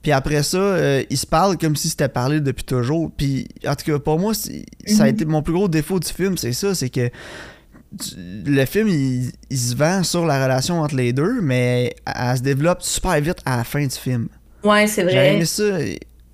[0.02, 3.10] Puis après ça, euh, ils se parlent comme si c'était parlé depuis toujours.
[3.14, 5.06] Puis en tout cas, pour moi, ça a Mhm.
[5.08, 7.08] été mon plus gros défaut du film, c'est ça, c'est que
[8.00, 8.14] tu-
[8.46, 12.36] le film, il, il se vend sur la relation entre les deux, mais elle, elle
[12.38, 14.28] se développe super vite à la fin du film.
[14.64, 15.34] Ouais, c'est vrai.
[15.34, 15.64] aimé ça,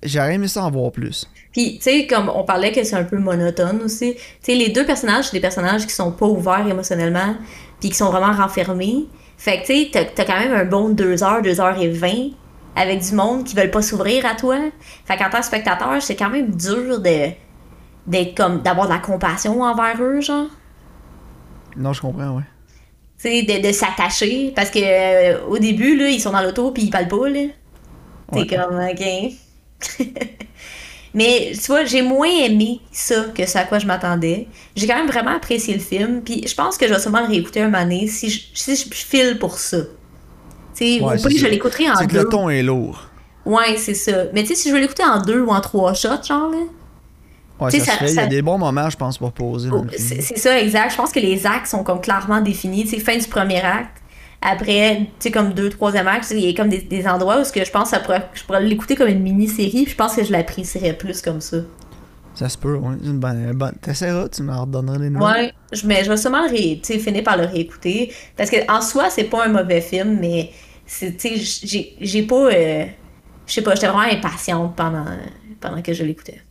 [0.07, 1.29] j'aurais aimé ça en voir plus.
[1.51, 4.15] Puis, tu sais, comme on parlait que c'est un peu monotone aussi.
[4.15, 7.35] Tu sais, les deux personnages, c'est des personnages qui sont pas ouverts émotionnellement,
[7.79, 9.05] puis qui sont vraiment renfermés.
[9.37, 11.89] Fait que, tu sais, t'as- t'as quand même un bon 2 heures, 2 heures et
[11.89, 12.31] 20
[12.75, 14.57] avec du monde qui veulent pas s'ouvrir à toi.
[15.05, 17.29] Fait qu'en tant que spectateur, c'est quand même dur de
[18.05, 20.47] d'être comme d'avoir de la compassion envers eux genre
[21.75, 22.43] Non, je comprends, ouais.
[23.21, 26.71] tu sais de, de s'attacher parce que euh, au début là ils sont dans l'auto
[26.71, 27.41] puis ils parlent pas là
[28.31, 28.47] t'es Ouais.
[28.47, 29.33] comme ok
[31.13, 34.95] mais tu vois j'ai moins aimé ça que ce à quoi je m'attendais j'ai quand
[34.95, 37.69] même vraiment apprécié le film puis je pense que je vais sûrement le réécouter un
[37.69, 39.77] moment si je, si je file pour ça
[40.75, 43.07] tu sais Ouais, ou je l'écouterai en C'est que deux le ton est lourd.
[43.45, 45.93] ouais c'est ça mais tu sais si je veux l'écouter en deux ou en trois
[45.93, 46.57] shots genre là
[47.59, 48.05] Ouais, ça, ça-.
[48.07, 50.91] Il y a des bons moments, je pense, pour poser Oh, c'est ça, exact.
[50.91, 52.83] Je pense que les actes sont comme clairement définis.
[52.83, 53.97] Tu sais, fin du premier acte.
[54.41, 57.43] Après, tu sais, comme deux, troisième acte, il y a comme des, des endroits où
[57.43, 59.83] ce que je pense que ça pourrait, je pourrais l'écouter comme une mini-série.
[59.83, 61.57] puis Je pense que je l'apprécierais plus comme ça.
[62.35, 62.95] Ça se peut, ouais.
[63.03, 63.75] Bonne, bonne...
[63.81, 65.47] T'essaieras, tu m'en redonneras des nouvelles.
[65.47, 68.13] Ouais, je, mais je vais sûrement ré- finir par le réécouter.
[68.35, 70.51] Parce que en soi, c'est pas un mauvais film, mais
[70.87, 72.35] j'ai j'ai pas.
[72.53, 72.85] euh,
[73.47, 75.05] je sais pas, j'étais vraiment impatiente pendant,
[75.59, 76.41] pendant que je l'écoutais.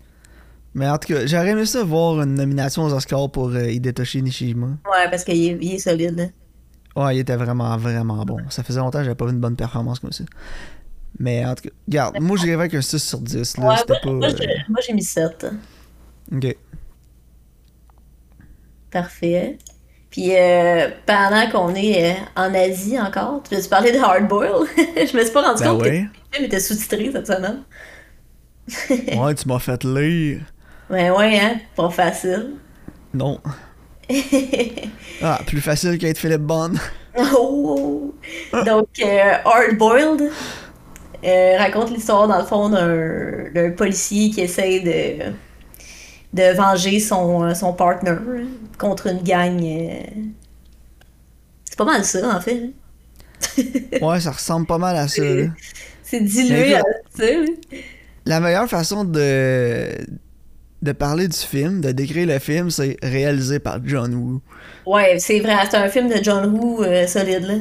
[0.75, 4.22] Mais en tout cas, j'aurais aimé ça voir une nomination aux Oscars pour euh, Hidetoshi
[4.22, 4.79] Nishijima.
[4.87, 6.33] Ouais, parce qu'il est, il est solide.
[6.97, 8.39] Ouais, il était vraiment, vraiment bon.
[8.49, 10.25] Ça faisait longtemps que j'avais pas vu une bonne performance comme ça.
[11.19, 13.57] Mais en tout cas, regarde, moi j'irais avec un 6 sur 10.
[13.59, 14.11] Là, Ouais, moi, pas.
[14.11, 15.45] moi, j'ai- moi, j'ai mis 7.
[15.45, 16.57] euh, Ok.
[18.91, 19.59] Parfait.
[20.11, 24.67] Puis euh, pendant qu'on est euh, en Asie encore, tu veux-tu parler de Hard Boil?
[24.77, 25.91] Je me suis pas rendu Ben compte ouais.
[25.91, 27.63] que le film était sous-titré cette semaine.
[29.21, 30.41] Ouais, tu m'as fait lire.
[30.89, 31.57] Ouais, ouais, hein?
[31.75, 32.55] Pas facile.
[33.13, 33.41] Non.
[35.23, 36.73] Ah, plus facile qu'être Philippe Bond.
[37.35, 38.14] Oh!
[38.66, 40.31] Donc, euh, Hard Boiled
[41.25, 45.33] euh, raconte l'histoire, dans le fond, d'un policier qui essaie de,
[46.35, 48.16] de venger son, euh, son partner
[48.79, 49.59] contre une gang.
[49.64, 50.03] euh.
[51.64, 52.64] C'est pas mal ça, en fait.
[52.64, 52.71] hein.
[54.03, 55.23] Ouais, ça ressemble pas mal à ça.
[56.03, 56.83] C'est dilué à
[57.16, 57.25] ça.
[58.27, 59.88] La meilleure façon de
[60.83, 64.41] de parler du film, de décrire le film, c'est réalisé par John Woo.
[64.87, 67.55] Ouais, c'est vrai, c'est un film de John Woo euh, solide, là.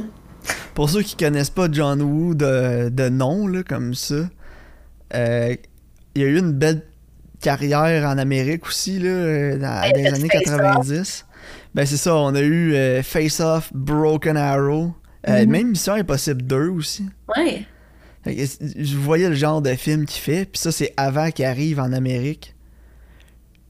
[0.73, 4.29] Pour ceux qui connaissent pas John Woo de, de nom, là, comme ça,
[5.13, 5.55] euh,
[6.13, 6.83] il a eu une belle
[7.41, 11.25] carrière en Amérique aussi, là, euh, dans les années Face 90.
[11.73, 14.93] Ben c'est ça, on a eu euh, Face Off, Broken Arrow,
[15.27, 15.49] Mhm.
[15.49, 17.05] même Mission Impossible 2 aussi.
[17.35, 17.65] Ouais.
[18.25, 21.91] Je voyais le genre de film qu'il fait, puis ça c'est avant qu'il arrive en
[21.93, 22.54] Amérique.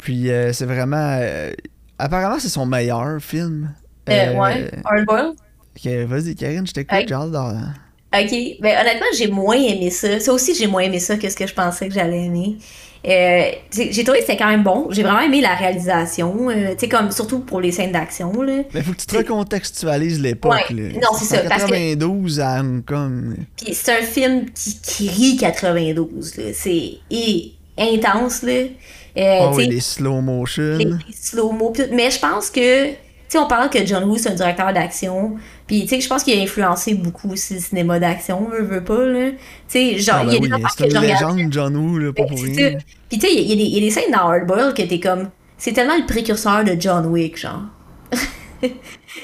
[0.06, 1.18] Puis euh, c'est vraiment...
[1.20, 1.52] euh,
[1.98, 3.72] apparemment c'est son meilleur film.
[4.08, 5.36] Euh, Euh, ouais, Hard Boiled.
[5.76, 7.54] ok, Vas-y Karine, je t'écoute, j'ai hâte d'en-
[8.18, 10.20] Ok, ben honnêtement, j'ai moins aimé ça.
[10.20, 12.58] Ça aussi, j'ai moins aimé ça que ce que je pensais que j'allais aimer.
[13.08, 14.88] Euh, j'ai trouvé que c'était quand même bon.
[14.92, 18.32] J'ai vraiment aimé la réalisation, euh, tu sais, comme surtout pour les scènes d'action.
[18.74, 20.54] Mais faut que tu te recontextualises l'époque.
[20.70, 20.94] Ouais.
[21.02, 23.36] Non, c'est ça, En parce que- 92 à Hong Kong.
[23.58, 26.44] Puis c'est un film qui, rit 92, là.
[26.54, 27.00] C'est
[27.78, 28.64] intense, là.
[29.18, 30.78] Euh, Ah tu oui, les slow motion.
[30.78, 31.74] les, pis tout.
[31.94, 32.96] Mais je pense que, tu
[33.30, 35.36] sais, on parle que John Woo, c'est un directeur d'action.
[35.68, 38.84] Puis, tu sais, je pense qu'il a influencé beaucoup aussi le cinéma d'action, veut, veut
[38.84, 39.32] pas, là.
[39.32, 41.36] Tu sais, genre, Ah il ben y a oui, des c'est que une je regarde.
[41.38, 42.78] légende, John Woo, là, pas pour rien.
[43.10, 44.74] Puis, tu sais, il y, a des- il y a des scènes dans Hard Boiled
[44.74, 45.30] que t'es comme.
[45.58, 47.62] C'est tellement le précurseur de John Wick, genre.
[48.62, 48.70] tu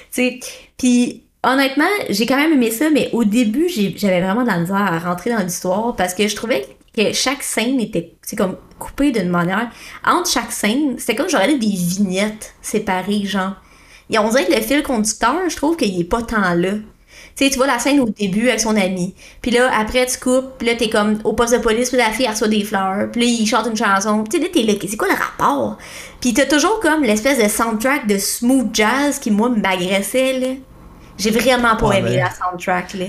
[0.10, 0.40] sais.
[0.78, 4.76] Puis, honnêtement, j'ai quand même aimé ça, mais au début, j'avais vraiment de la misère
[4.78, 9.12] à rentrer dans l'histoire parce que je trouvais que chaque scène était, c'est comme, coupée
[9.12, 9.70] d'une manière.
[10.06, 13.56] Entre chaque scène, c'était comme j'aurais des vignettes séparées, genre.
[14.10, 16.74] Et on dirait que le fil conducteur, je trouve qu'il est pas tant là.
[17.36, 19.16] Tu sais, tu vois la scène au début avec son ami.
[19.42, 20.58] Puis là, après, tu coupes.
[20.58, 21.90] Puis là, t'es comme au poste de police.
[21.90, 23.10] Puis la fille, elle reçoit des fleurs.
[23.12, 24.24] Puis là, il chante une chanson.
[24.26, 24.74] Tu sais, là, t'es là.
[24.82, 25.78] C'est quoi le rapport?
[26.20, 30.48] Puis t'as toujours comme l'espèce de soundtrack de smooth jazz qui, moi, m'agressait, là.
[31.18, 33.06] J'ai vraiment pas Ouais, aimé la soundtrack, là.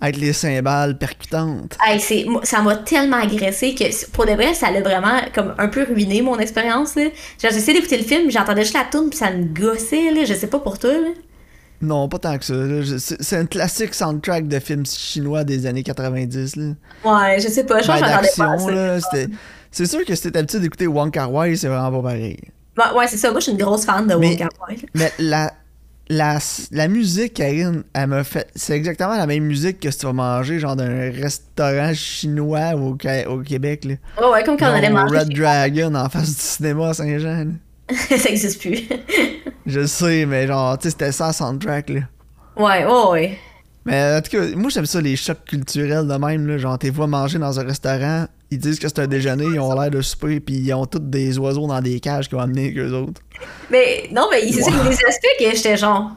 [0.00, 1.76] Avec les cymbales percutantes.
[1.84, 5.68] Hey, c'est, ça m'a tellement agressé que pour de vrai, ça l'a vraiment comme un
[5.68, 6.94] peu ruiné mon expérience.
[6.96, 10.10] Genre, j'essayais d'écouter le film, j'entendais juste la tune puis ça me gossait.
[10.10, 10.24] Là.
[10.24, 10.90] Je sais pas pour toi.
[10.92, 11.08] Là.
[11.80, 12.54] Non, pas tant que ça.
[13.20, 16.56] C'est un classique soundtrack de films chinois des années 90.
[16.56, 16.64] Là.
[17.04, 17.80] Ouais, je sais pas.
[17.82, 19.28] Je pense Ben, que j'entendais pas
[19.70, 22.38] C'est sûr que si t'es habitué d'écouter Wong Kar Wai, c'est vraiment pas pareil.
[22.78, 23.30] Ouais, ouais, c'est ça.
[23.30, 24.82] Moi, je suis une grosse fan de Mais- Wong Kar Wai, là.
[24.94, 25.52] Mais la,
[26.12, 26.38] la,
[26.70, 28.48] la musique, Karine, elle m'a fait.
[28.54, 32.96] C'est exactement la même musique que si tu vas manger, genre d'un restaurant chinois au,
[33.28, 33.84] au Québec.
[33.84, 33.94] Là.
[34.20, 35.18] Ouais, ouais, comme quand on allait manger.
[35.18, 37.52] Red Dragon en face du cinéma à Saint-Jean.
[37.90, 38.82] ça existe plus.
[39.66, 42.00] Je sais, mais genre, tu sais, c'était ça, soundtrack, là.
[42.56, 43.38] ouais, ouais, ouais.
[43.84, 46.58] Mais en tout cas, moi j'aime ça, les chocs culturels de même, là.
[46.58, 49.74] Genre, t'es vois manger dans un restaurant, ils disent que c'est un déjeuner, ils ont
[49.78, 52.66] l'air de souper, puis ils ont tous des oiseaux dans des cages qu'ils vont amener
[52.66, 53.20] avec eux autres.
[53.70, 56.10] Mais non, mais c'est y a des aspects que j'étais genre.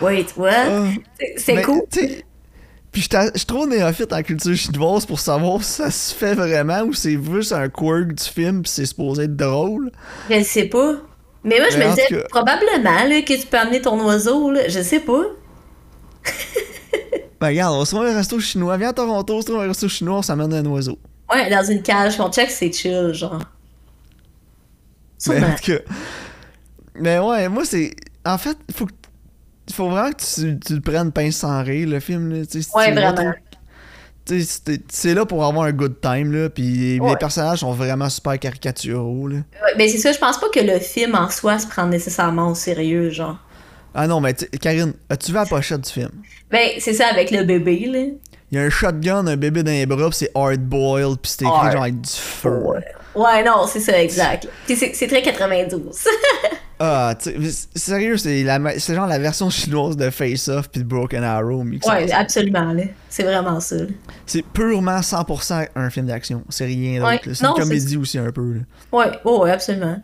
[0.00, 0.50] Wait, what?
[0.52, 0.84] Ah,
[1.18, 1.82] C'est- C'est cool.
[2.92, 6.82] Puis je suis trop néophyte en culture chinoise pour savoir si ça se fait vraiment
[6.82, 9.92] ou c'est juste un quirk du film puis c'est supposé être drôle.
[10.28, 10.94] Je sais pas.
[11.44, 14.50] Mais moi, je Mais me disais, cas- probablement, là, que tu peux amener ton oiseau,
[14.50, 14.68] là.
[14.68, 15.22] Je sais pas.
[17.40, 19.68] Ben regarde, on se trouve un resto chinois, viens à Toronto, on se trouve un
[19.68, 20.98] resto chinois, on s'amène un oiseau.
[21.32, 23.42] Ouais, dans une cage, qu'on check, c'est chill, genre.
[25.28, 25.78] Mais en tout cas.
[26.94, 27.92] Mais ouais, moi c'est.
[28.24, 28.92] En fait, faut que.
[29.72, 32.32] Faut vraiment que tu, tu le prennes pince sans rire, le film.
[32.32, 33.32] Là, si Ouais, vraiment.
[34.26, 36.48] c'est- là pour avoir un good time, là.
[36.50, 37.10] Puis Ouais.
[37.10, 39.36] les personnages sont vraiment super caricaturaux, là.
[39.36, 42.48] Ouais, mais c'est ça, je pense pas que le film en soi se prend nécessairement
[42.50, 43.38] au sérieux, genre.
[43.94, 46.10] Ah non, mais tu- Karine, as-tu vu la pochette du film?
[46.50, 48.04] Ben, c'est ça avec le bébé, là.
[48.52, 51.30] Il y a un shotgun, un bébé dans les bras, pis c'est hard boiled, pis
[51.30, 52.62] c'est écrit Hard genre avec du feu.
[53.14, 54.48] Ouais, non, c'est ça, exact.
[54.66, 55.92] C'est très 92.
[56.82, 57.14] Ah,
[57.74, 62.72] sérieux, c'est genre la version chinoise de Face Off puis de Broken Arrow Ouais, absolument,
[62.72, 62.84] là.
[63.10, 63.76] C'est vraiment ça.
[64.24, 66.42] C'est purement 100% un film d'action.
[66.48, 67.34] C'est rien d'autre.
[67.34, 68.54] C'est une comédie aussi un peu.
[68.54, 68.60] là.
[68.92, 70.02] Ouais, oh, ouais, absolument.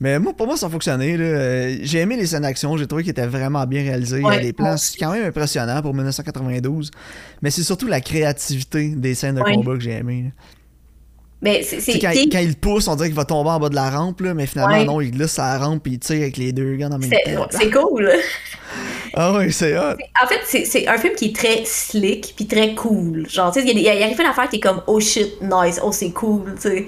[0.00, 1.16] Mais moi, pour moi, ça a fonctionné.
[1.16, 1.24] là.
[1.24, 2.76] Euh, J'ai aimé les scènes d'action.
[2.76, 4.16] J'ai trouvé qu'ils étaient vraiment bien réalisés.
[4.18, 6.90] Il y a Ouais, des plans c'est quand même impressionnants pour 1992.
[7.42, 9.54] Mais c'est surtout la créativité des scènes de Ouais.
[9.54, 10.24] combat que j'ai aimé.
[10.24, 10.30] là.
[11.42, 11.98] Mais c'est.
[11.98, 14.46] Quand, il pousse, on dirait qu'il va tomber en bas de la rampe, là, mais
[14.46, 14.84] finalement, Ouais.
[14.84, 17.10] non, il glisse sur la rampe et il tire avec les deux gars en même
[17.10, 17.46] temps.
[17.50, 18.10] c'est cool.
[19.16, 19.94] Ah ouais, c'est hot.
[20.20, 23.28] En fait, c'est- c'est un film qui est très slick puis très cool.
[23.30, 25.78] Genre, tu sais, il y il y a- affaire qui est comme oh shit, nice,
[25.84, 26.86] oh c'est cool, tu sais.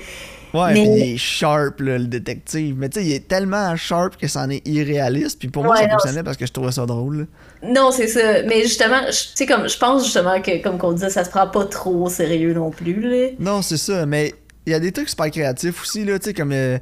[0.54, 2.74] Ouais, Mais- puis il est sharp, là, le détective.
[2.78, 5.38] Mais tu sais, il est tellement sharp que c'en est irréaliste.
[5.38, 7.18] Puis pour moi, Ouais, ça non, fonctionnait parce que je trouvais ça drôle.
[7.62, 7.68] là.
[7.74, 8.42] Non, c'est ça.
[8.44, 11.46] Mais justement, tu sais, comme, je pense justement que, comme qu'on disait, ça se prend
[11.48, 13.28] pas trop au sérieux non plus, là.
[13.38, 14.34] Non, c'est ça, mais
[14.66, 16.78] il y a des trucs super créatifs aussi, là, tu sais, comme euh,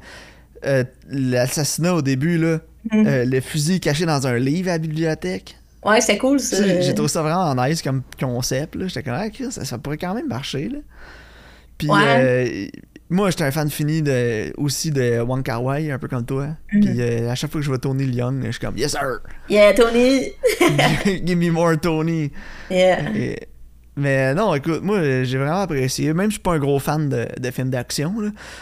[0.65, 2.59] euh, l'assassinat au début, là,
[2.91, 3.07] Mhm.
[3.07, 5.55] euh, le fusil caché dans un livre à la bibliothèque.
[5.83, 6.57] Ouais, c'était cool, ça.
[6.81, 8.87] J'ai- trouvé ça vraiment nice comme concept, là.
[8.87, 10.79] J'étais comme, ah, ça, ça pourrait quand même marcher, là.
[11.77, 12.71] Puis, Ouais.
[13.09, 16.47] Moi, j'étais un fan fini de, aussi de Wong Kar Wai, un peu comme toi.
[16.73, 16.81] Mhm.
[16.81, 19.19] Puis, euh, à chaque fois que je vois Tony Leung, je suis comme, yes, sir!
[19.49, 20.31] Yeah, Tony.
[21.25, 22.31] Give me more Tony!
[22.69, 23.15] Yeah.
[23.15, 23.39] Et-
[23.97, 26.13] mais non, écoute, moi j'ai vraiment apprécié.
[26.13, 28.13] Même si je suis pas un gros fan de, de films d'action,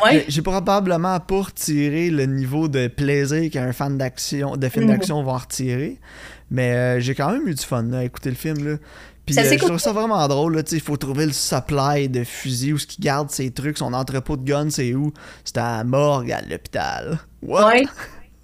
[0.05, 0.25] Ouais.
[0.27, 4.91] j'ai- probablement pas retiré le niveau de plaisir qu'un fan d'action, de films Mhm.
[4.91, 5.97] d'action va retirer.
[6.51, 8.63] Mais euh, j'ai quand même eu du fun là, à écouter le film.
[8.63, 8.75] Là.
[9.25, 10.61] Puis Ça, euh, je trouve ça vraiment drôle.
[10.71, 14.35] Il faut trouver le supply de fusils, où ce qu'il garde ses trucs, son entrepôt
[14.35, 15.13] de guns, c'est où?
[15.45, 17.19] C'est à la morgue, à l'hôpital.
[17.41, 17.67] What?
[17.67, 17.83] Ouais.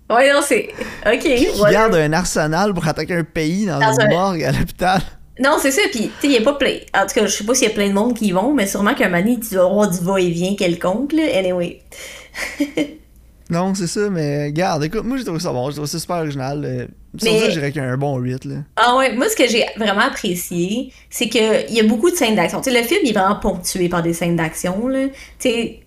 [0.09, 0.69] Ouais, non, c'est.
[1.05, 1.19] Ok.
[1.21, 5.01] Qui garde un arsenal pour attaquer un pays dans, Dans une un- morgue à l'hôpital?
[5.41, 5.81] Non, c'est ça.
[5.91, 6.77] Puis, tu sais, il y a pas plein.
[6.93, 8.53] En tout cas, je sais pas s'il y a plein de monde qui y vont,
[8.53, 11.23] mais sûrement qu'un moment, donné, tu dois avoir du va-et-vient quelconque, là.
[11.37, 11.81] Anyway.
[13.49, 16.17] Non, c'est ça, mais garde, écoute, moi j'ai trouvé ça bon, j'ai trouvé ça super
[16.17, 16.63] original.
[16.63, 16.85] euh,
[17.17, 18.55] Sur Mais- ça, je dirais qu'il y a un bon 8, là.
[18.75, 22.35] Ah ouais, moi, ce que j'ai vraiment apprécié, c'est qu'il y a beaucoup de scènes
[22.35, 22.61] d'action.
[22.61, 25.07] Tu sais, le film, il est vraiment ponctué par des scènes d'action, là.
[25.07, 25.79] Tu sais,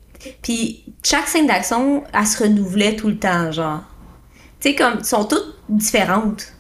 [0.43, 3.83] puis chaque scène d'action, elle se renouvelait tout le temps, genre.
[4.59, 6.53] Tu sais, comme, sont toutes différentes.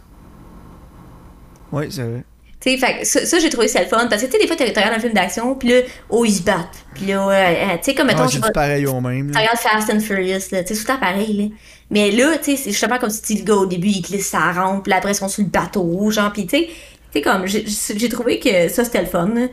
[1.73, 2.25] Oui, c'est vrai.
[2.63, 4.07] Fait ça, ça, j'ai trouvé ça le fun.
[4.09, 6.33] Parce que, tu sais, des fois, tu regardes un film d'action, puis là, oh, ils
[6.35, 6.85] se battent.
[6.95, 9.31] Puis là, ouais, euh, tu sais, comme, mettons, Ah, du pas, pareil au même.
[9.31, 11.57] tu regardes Fast and Furious, là, tu sais, tout pareil, là.
[11.91, 14.53] Mais là, tu sais, c'est justement comme si le gars, au début, il glisse sa
[14.53, 16.75] rampe, puis là, après, ils sont sur le bateau, genre, puis tu sais, tu
[17.15, 19.49] sais, comme, j'ai j'ai trouvé que ça, c'était le fun, là.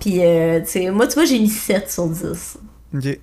[0.00, 2.58] Puis, euh, tu sais, moi, tu vois, j'ai mis 7 sur 10.
[2.94, 3.18] Ok.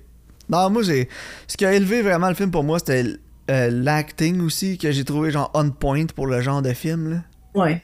[0.48, 1.08] Non, moi j'ai.
[1.46, 3.04] Ce qui a élevé vraiment le film pour moi, c'était
[3.50, 7.16] euh, l'acting aussi, que j'ai trouvé genre on point pour le genre de film, là.
[7.54, 7.82] Ouais.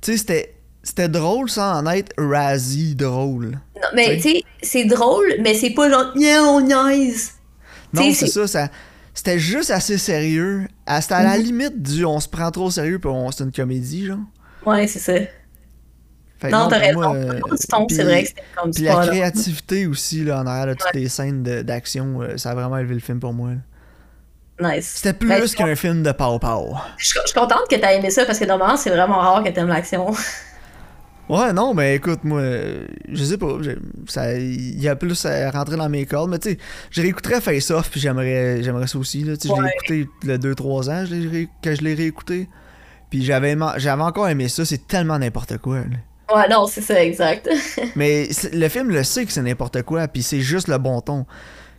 [0.00, 0.54] Tu sais, c'était.
[0.88, 3.58] C'était drôle sans en être Razzie drôle.
[3.76, 7.32] Non, mais, Tu sais, c'est drôle, mais c'est pas genre, yeah, on niaise.
[7.92, 8.68] Non, c'est ça, ça.
[9.12, 10.66] C'était juste assez sérieux.
[11.00, 11.42] C'était à la Mhm.
[11.44, 14.18] limite du on se prend trop au sérieux puis on c'est une comédie, genre.
[14.64, 15.12] Ouais, c'est ça.
[16.40, 17.14] Fait Non, t'as raison.
[17.14, 17.38] euh,
[17.90, 21.08] c'est vrai que c'était comme Puis la créativité aussi, là, en arrière de toutes les
[21.08, 23.50] scènes d'action, euh, ça a vraiment élevé le film pour moi.
[24.60, 24.74] là.
[24.76, 24.92] Nice.
[24.96, 26.76] C'était plus Ben, qu'un film de Pow Pow.
[26.96, 29.44] Je suis je suis contente que t'as aimé ça parce que normalement, c'est vraiment rare
[29.44, 30.12] que t'aimes l'action.
[31.28, 33.48] Ouais, non, mais écoute, moi, euh, je sais pas,
[34.38, 36.58] il y a plus à rentrer dans mes cordes, mais tu sais,
[36.90, 39.74] je réécouterais Face Off, puis j'aimerais, j'aimerais ça aussi, là, tu sais, je l'ai Ouais.
[40.04, 42.48] écouté le 2-3 ans je l'ai ré- que je l'ai réécouté,
[43.10, 46.34] puis j'avais, j'avais encore aimé ça, c'est tellement n'importe quoi, là.
[46.34, 47.48] Ouais, non, c'est ça, exact.
[47.96, 51.24] Mais le film le sait que c'est n'importe quoi, puis c'est juste le bon ton.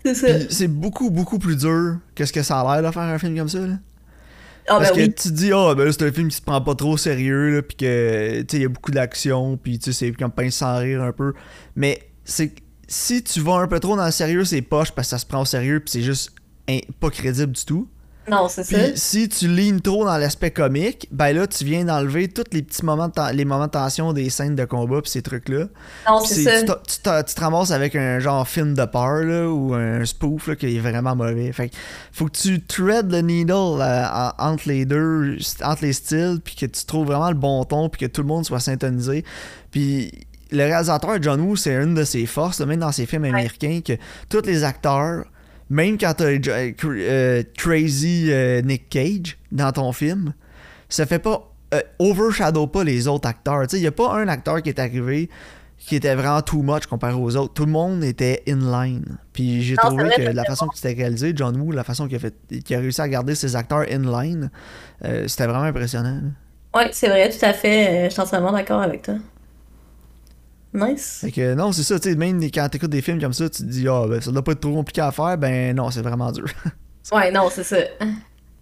[0.05, 0.27] c'est ça.
[0.49, 3.35] C'est beaucoup, beaucoup plus dur que ce que ça a l'air de faire un film
[3.37, 3.75] comme ça, là.
[4.67, 5.13] Ah, Parce ben que oui.
[5.15, 7.55] tu te dis, ah, ben c'est un film qui se prend pas trop au sérieux,
[7.55, 10.31] là, puis que, tu sais, il y a beaucoup d'action, puis tu sais, c'est comme
[10.31, 11.33] pince sans rire un peu.
[11.75, 12.53] Mais c'est
[12.87, 15.25] si tu vas un peu trop dans le sérieux, c'est poche parce que ça se
[15.25, 16.31] prend au sérieux, puis c'est juste
[16.69, 17.87] hein, pas crédible du tout.
[18.29, 18.77] Non, c'est ça.
[18.95, 22.85] Si tu lignes trop dans l'aspect comique, ben là, tu viens d'enlever tous les petits
[22.85, 25.65] moments de, les moments de tension des scènes de combat, puis ces trucs-là.
[26.07, 26.59] Non, c'est ça.
[26.61, 29.73] tu, te- tu te- tu te ramasses avec un genre film de peur là, ou
[29.73, 31.51] un spoof là, qui est vraiment mauvais.
[31.51, 31.75] Fait que
[32.11, 36.55] faut que tu thread le needle euh, en- entre les deux, entre les styles, puis
[36.55, 39.23] que tu trouves vraiment le bon ton, puis que tout le monde soit syntonisé.
[39.71, 40.11] Puis
[40.51, 43.93] le réalisateur John Woo, c'est une de ses forces, même dans ses films américains, que
[44.29, 45.25] tous les acteurs,
[45.69, 50.33] même quand t'as euh, euh, Crazy euh, Nick Cage dans ton film,
[50.89, 53.67] ça fait pas euh, overshadow pas les autres acteurs.
[53.67, 55.29] Tu sais, y a pas un acteur qui est arrivé
[55.77, 57.53] qui était vraiment too much comparé aux autres.
[57.53, 59.17] Tout le monde était in line.
[59.31, 62.19] Puis j'ai trouvé que la façon que c'était réalisé, John Woo, la façon qu'il a,
[62.19, 64.51] fait, qu'il a réussi à garder ses acteurs in line,
[65.05, 66.19] euh, c'était vraiment impressionnant.
[66.21, 66.79] là.
[66.79, 68.05] Ouais, c'est vrai, tout à fait.
[68.05, 69.15] Je suis entièrement d'accord avec toi.
[70.73, 71.19] Nice.
[71.21, 73.63] Fait que non, c'est ça, tu sais, même quand t'écoutes des films comme ça, tu
[73.63, 76.01] te dis, ah, ben ça doit pas être trop compliqué à faire, ben non, c'est
[76.01, 76.45] vraiment dur.
[77.11, 77.77] Ouais, non, c'est ça.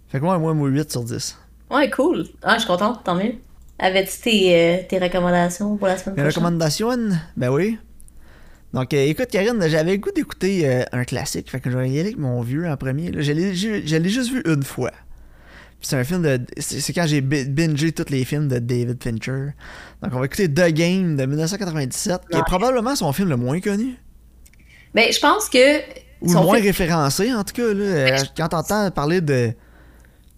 [0.08, 1.36] Fait que moi, moi, moi 8 sur 10.
[1.70, 2.24] Ouais, cool.
[2.42, 3.34] Ah, je suis contente, tant mieux.
[3.78, 6.42] Avais-tu tes, euh, tes recommandations pour la semaine Mes prochaine?
[6.44, 7.08] recommandations?
[7.36, 7.78] Ben oui.
[8.72, 11.50] Donc, euh, écoute, Karine, j'avais le goût d'écouter euh, un classique.
[11.50, 13.10] Fait que je vais y aller avec mon vieux en premier.
[13.10, 13.20] là.
[13.20, 14.92] Je l'ai juste vu une fois.
[15.80, 16.40] C'est un film de.
[16.58, 19.52] C'est quand j'ai bi- bingé tous les films de David Fincher.
[20.02, 22.42] Donc, on va écouter The Game de 1997, qui est Ouais.
[22.46, 23.94] probablement son film le moins connu.
[24.94, 25.78] Ben, je pense que.
[26.20, 27.72] Ou le moins film- référencé, en tout cas.
[27.74, 29.52] Là, Euh, quand t'entends parler de,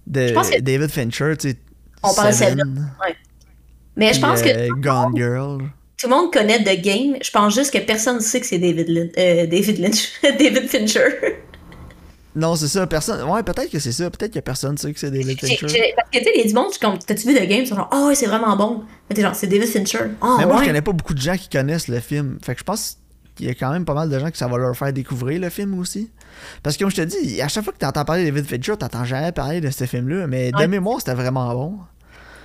[0.07, 1.57] de Je pense que- David Fincher, tu sais.
[2.03, 2.90] On parle de Seven.
[3.96, 5.59] Mais je pense que euh, Gone Girl.
[5.98, 7.16] tout le monde connaît The Game.
[7.22, 9.11] Je pense juste que personne ne sait que c'est David Lynch.
[9.18, 10.09] euh, David Lynch.
[10.22, 11.03] David Fincher.
[12.35, 12.87] Non, c'est ça.
[12.87, 13.29] Personne.
[13.29, 14.09] Ouais, peut-être que c'est ça.
[14.11, 15.57] Peut-être que personne sait que c'est David Fincher.
[15.61, 17.62] Parce que tu sais, il y a du monde, comme, t'as-tu vu The Game?
[17.62, 18.85] Ils sont genre, oh, ouais, c'est vraiment bon.
[19.09, 20.11] Mais t'es genre, c'est David Fincher.
[20.23, 20.62] Oh, Mais moi, ouais.
[20.62, 22.38] je connais pas beaucoup de gens qui connaissent le film.
[22.43, 22.99] Fait que je pense
[23.35, 25.40] qu'il y a quand même pas mal de gens que ça va leur faire découvrir
[25.40, 26.11] le film aussi.
[26.62, 28.77] Parce que comme je te dis, à chaque fois que t'entends parler de David Fincher,
[28.79, 30.27] t'entends jamais parler de ce film-là.
[30.29, 31.79] Mais de mémoire, c'était vraiment bon.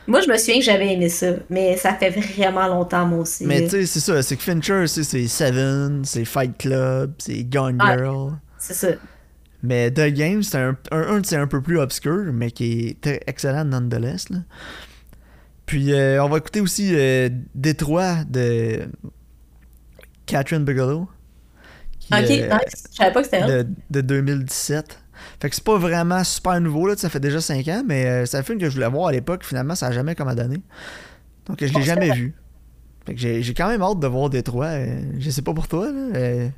[0.08, 1.28] Moi, je me souviens que j'avais aimé ça.
[1.50, 3.46] Mais ça fait vraiment longtemps, moi aussi.
[3.46, 4.22] Mais tu sais, c'est ça.
[4.22, 7.80] C'est que Fincher, c'est Seven, c'est Fight Club, c'est Gone.
[7.80, 8.34] Girl.
[8.58, 8.88] C'est ça.
[9.64, 13.02] Mais The Game, c'est un, un, un c'est un peu plus obscur, mais qui est
[13.02, 14.30] très excellent nonetheless.
[14.30, 14.40] Là.
[15.66, 18.88] Puis euh, on va écouter aussi euh, Détroit de
[20.26, 21.08] Catherine Bigelow.
[22.00, 22.84] qui, Ok, euh, nice.
[22.92, 23.56] Je savais pas que c'était elle.
[23.64, 25.00] de, de 2017.
[25.42, 28.26] Fait que c'est pas vraiment super nouveau, là, ça fait déjà 5 ans, mais euh,
[28.26, 30.36] c'est un film que je voulais voir à l'époque, finalement ça a jamais comme à
[30.36, 30.62] donné.
[31.48, 32.36] Donc je l'ai Bon, jamais vu.
[33.06, 34.68] Fait que j'ai j'ai quand même hâte de voir Détroit.
[34.68, 36.50] euh, je sais pas pour toi, là.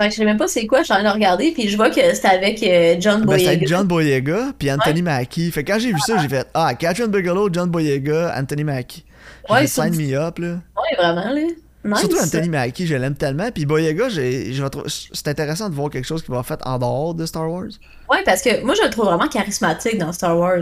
[0.00, 1.68] Euh, Ouais, je sais même pas c'est quoi, je suis en train de regarder, puis
[1.68, 3.50] je vois que c'était avec euh, John Ben, c'est Boyega.
[3.50, 5.50] avec John Boyega puis Anthony Mackie.
[5.50, 9.04] Fait quand j'ai vu ça, j'ai fait Ah, Catherine Bigelow, John Boyega, Anthony Mackie.
[9.48, 10.48] J'ai Ouais, sign me up, là.
[10.48, 11.40] Ouais, vraiment, là.
[11.84, 11.98] Nice.
[11.98, 13.50] Surtout Anthony Mackie, je l'aime tellement.
[13.52, 17.50] Puis Boyega, c'est intéressant de voir quelque chose qui va fait en dehors de Star
[17.50, 17.64] Wars.
[18.08, 20.60] Ouais, parce que moi, je le trouve vraiment charismatique dans Star Wars.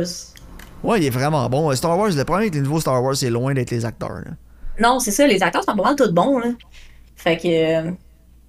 [0.83, 1.75] Ouais, il est vraiment bon.
[1.77, 4.23] Star Wars, le problème avec les nouveaux Star Wars, c'est loin d'être les acteurs.
[4.25, 4.31] là.
[4.81, 6.47] Non, c'est ça, les acteurs sont pas mal tous bons, là.
[7.17, 7.91] Fait que.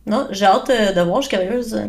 [0.06, 1.80] Non, j'ai hâte euh, de voir, je suis curieuse.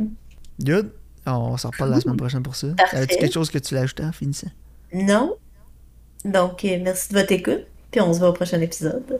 [0.60, 0.90] Good.
[1.26, 2.68] On s'en reparle la semaine prochaine pour ça.
[2.92, 4.50] Avais-tu quelque chose que tu l'as ajouté en finissant?
[4.92, 5.36] Non.
[6.24, 9.18] Donc, euh, merci de votre écoute, puis on se voit au prochain épisode.